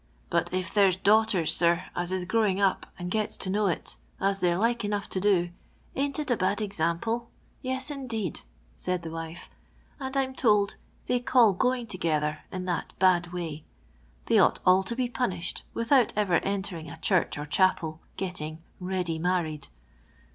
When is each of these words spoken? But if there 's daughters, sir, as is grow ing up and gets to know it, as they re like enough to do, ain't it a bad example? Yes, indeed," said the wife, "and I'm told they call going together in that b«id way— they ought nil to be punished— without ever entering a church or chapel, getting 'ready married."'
But 0.31 0.51
if 0.51 0.73
there 0.73 0.91
's 0.91 0.97
daughters, 0.97 1.55
sir, 1.55 1.85
as 1.95 2.11
is 2.11 2.25
grow 2.25 2.43
ing 2.47 2.59
up 2.59 2.87
and 2.97 3.11
gets 3.11 3.37
to 3.37 3.51
know 3.51 3.67
it, 3.67 3.97
as 4.19 4.39
they 4.39 4.49
re 4.49 4.57
like 4.57 4.83
enough 4.83 5.07
to 5.09 5.19
do, 5.21 5.51
ain't 5.95 6.17
it 6.17 6.31
a 6.31 6.35
bad 6.35 6.59
example? 6.59 7.29
Yes, 7.61 7.91
indeed," 7.91 8.41
said 8.75 9.03
the 9.03 9.11
wife, 9.11 9.51
"and 9.99 10.17
I'm 10.17 10.33
told 10.33 10.75
they 11.05 11.19
call 11.19 11.53
going 11.53 11.85
together 11.85 12.39
in 12.51 12.65
that 12.65 12.93
b«id 12.97 13.27
way— 13.31 13.63
they 14.25 14.39
ought 14.39 14.59
nil 14.65 14.81
to 14.81 14.95
be 14.95 15.07
punished— 15.07 15.65
without 15.75 16.13
ever 16.15 16.37
entering 16.37 16.89
a 16.89 16.97
church 16.97 17.37
or 17.37 17.45
chapel, 17.45 17.99
getting 18.17 18.63
'ready 18.79 19.19
married."' 19.19 19.67